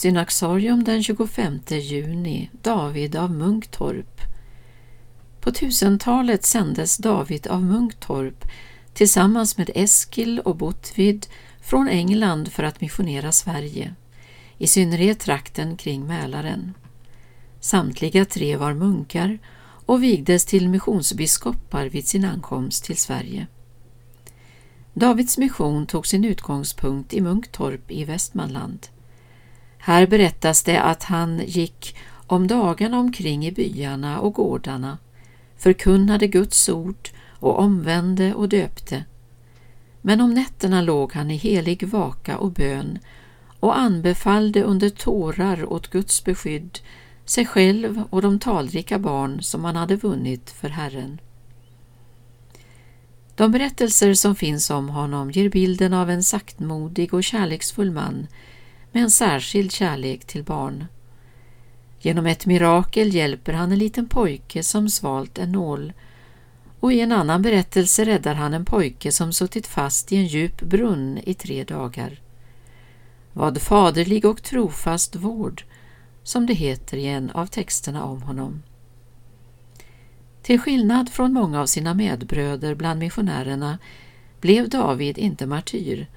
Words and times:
Synaxarium 0.00 0.84
den 0.84 1.02
25 1.02 1.60
juni, 1.68 2.50
David 2.62 3.16
av 3.16 3.30
Munktorp. 3.30 4.20
På 5.40 5.52
tusentalet 5.52 6.44
sändes 6.44 6.96
David 6.96 7.46
av 7.46 7.62
Munktorp 7.62 8.44
tillsammans 8.92 9.58
med 9.58 9.70
Eskil 9.74 10.40
och 10.40 10.56
Botvid 10.56 11.26
från 11.60 11.88
England 11.88 12.52
för 12.52 12.62
att 12.62 12.80
missionera 12.80 13.32
Sverige, 13.32 13.94
i 14.58 14.66
synnerhet 14.66 15.20
trakten 15.20 15.76
kring 15.76 16.06
Mälaren. 16.06 16.74
Samtliga 17.60 18.24
tre 18.24 18.56
var 18.56 18.74
munkar 18.74 19.38
och 19.86 20.02
vigdes 20.02 20.44
till 20.44 20.68
missionsbiskopar 20.68 21.86
vid 21.86 22.08
sin 22.08 22.24
ankomst 22.24 22.84
till 22.84 22.96
Sverige. 22.96 23.46
Davids 24.94 25.38
mission 25.38 25.86
tog 25.86 26.06
sin 26.06 26.24
utgångspunkt 26.24 27.14
i 27.14 27.20
Munktorp 27.20 27.90
i 27.90 28.04
Västmanland. 28.04 28.88
Här 29.80 30.06
berättas 30.06 30.62
det 30.62 30.80
att 30.80 31.02
han 31.04 31.42
gick 31.46 31.96
om 32.26 32.46
dagarna 32.46 32.98
omkring 32.98 33.46
i 33.46 33.52
byarna 33.52 34.20
och 34.20 34.34
gårdarna, 34.34 34.98
förkunnade 35.56 36.26
Guds 36.26 36.68
ord 36.68 37.08
och 37.28 37.58
omvände 37.58 38.34
och 38.34 38.48
döpte. 38.48 39.04
Men 40.00 40.20
om 40.20 40.34
nätterna 40.34 40.82
låg 40.82 41.12
han 41.12 41.30
i 41.30 41.36
helig 41.36 41.88
vaka 41.88 42.38
och 42.38 42.50
bön 42.50 42.98
och 43.60 43.78
anbefallde 43.78 44.62
under 44.62 44.88
tårar 44.88 45.72
åt 45.72 45.90
Guds 45.90 46.24
beskydd 46.24 46.78
sig 47.24 47.46
själv 47.46 48.02
och 48.10 48.22
de 48.22 48.38
talrika 48.38 48.98
barn 48.98 49.42
som 49.42 49.64
han 49.64 49.76
hade 49.76 49.96
vunnit 49.96 50.50
för 50.50 50.68
Herren. 50.68 51.20
De 53.34 53.52
berättelser 53.52 54.14
som 54.14 54.36
finns 54.36 54.70
om 54.70 54.88
honom 54.88 55.30
ger 55.30 55.48
bilden 55.48 55.92
av 55.92 56.10
en 56.10 56.22
saktmodig 56.22 57.14
och 57.14 57.24
kärleksfull 57.24 57.90
man 57.90 58.26
med 58.92 59.02
en 59.02 59.10
särskild 59.10 59.72
kärlek 59.72 60.24
till 60.24 60.44
barn. 60.44 60.86
Genom 62.00 62.26
ett 62.26 62.46
mirakel 62.46 63.14
hjälper 63.14 63.52
han 63.52 63.72
en 63.72 63.78
liten 63.78 64.08
pojke 64.08 64.62
som 64.62 64.90
svalt 64.90 65.38
en 65.38 65.52
nål 65.52 65.92
och 66.80 66.92
i 66.92 67.00
en 67.00 67.12
annan 67.12 67.42
berättelse 67.42 68.04
räddar 68.04 68.34
han 68.34 68.54
en 68.54 68.64
pojke 68.64 69.12
som 69.12 69.32
suttit 69.32 69.66
fast 69.66 70.12
i 70.12 70.16
en 70.16 70.26
djup 70.26 70.60
brunn 70.60 71.18
i 71.24 71.34
tre 71.34 71.64
dagar. 71.64 72.20
Vad 73.32 73.62
faderlig 73.62 74.24
och 74.24 74.42
trofast 74.42 75.16
vård, 75.16 75.64
som 76.22 76.46
det 76.46 76.54
heter 76.54 76.96
i 76.96 77.06
en 77.06 77.30
av 77.30 77.46
texterna 77.46 78.04
om 78.04 78.22
honom. 78.22 78.62
Till 80.42 80.60
skillnad 80.60 81.08
från 81.08 81.32
många 81.32 81.60
av 81.60 81.66
sina 81.66 81.94
medbröder 81.94 82.74
bland 82.74 82.98
missionärerna 83.00 83.78
blev 84.40 84.68
David 84.68 85.18
inte 85.18 85.46
martyr, 85.46 86.08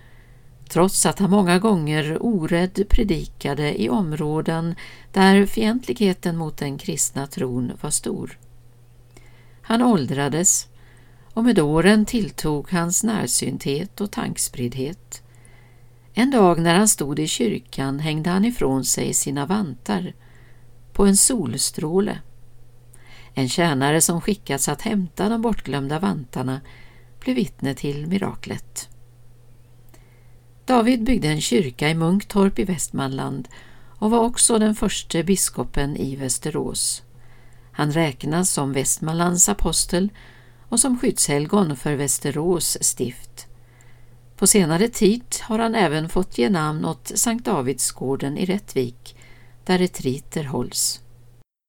trots 0.74 1.06
att 1.06 1.20
han 1.20 1.30
många 1.30 1.60
gånger 1.60 2.18
orädd 2.22 2.86
predikade 2.90 3.82
i 3.82 3.90
områden 3.90 4.76
där 5.12 5.46
fientligheten 5.46 6.38
mot 6.38 6.58
den 6.58 6.78
kristna 6.78 7.28
tron 7.28 7.72
var 7.82 7.90
stor. 7.90 8.40
Han 9.62 9.82
åldrades 9.82 10.68
och 11.34 11.44
med 11.44 11.60
åren 11.60 12.06
tilltog 12.06 12.72
hans 12.72 13.04
närsynthet 13.04 14.02
och 14.02 14.12
tankspriddhet. 14.12 15.24
En 16.14 16.32
dag 16.32 16.60
när 16.60 16.76
han 16.76 16.88
stod 16.88 17.20
i 17.20 17.28
kyrkan 17.28 18.00
hängde 18.00 18.30
han 18.30 18.46
ifrån 18.46 18.86
sig 18.86 19.14
sina 19.14 19.46
vantar 19.46 20.14
på 20.94 21.06
en 21.06 21.18
solstråle. 21.18 22.20
En 23.34 23.50
tjänare 23.50 24.02
som 24.02 24.22
skickats 24.22 24.70
att 24.70 24.82
hämta 24.82 25.30
de 25.30 25.42
bortglömda 25.42 26.00
vantarna 26.00 26.62
blev 27.20 27.36
vittne 27.36 27.76
till 27.76 28.08
miraklet. 28.08 28.90
David 30.66 31.04
byggde 31.04 31.28
en 31.28 31.42
kyrka 31.42 31.90
i 31.90 31.94
Munktorp 31.94 32.60
i 32.60 32.64
Västmanland 32.64 33.48
och 34.00 34.12
var 34.12 34.20
också 34.20 34.60
den 34.60 34.76
första 34.76 35.24
biskopen 35.24 35.98
i 35.98 36.16
Västerås. 36.16 37.04
Han 37.72 37.92
räknas 37.92 38.52
som 38.52 38.74
Västmanlands 38.74 39.50
apostel 39.50 40.10
och 40.70 40.80
som 40.80 41.00
skyddshelgon 41.00 41.76
för 41.76 41.96
Västerås 41.96 42.78
stift. 42.82 43.48
På 44.38 44.48
senare 44.48 44.88
tid 44.88 45.24
har 45.42 45.60
han 45.60 45.76
även 45.76 46.10
fått 46.10 46.38
ge 46.38 46.50
namn 46.50 46.86
åt 46.86 47.12
Sankt 47.16 47.46
Davidsgården 47.46 48.38
i 48.38 48.46
Rättvik, 48.46 49.16
där 49.64 49.78
retriter 49.78 50.44
hålls. 50.44 51.02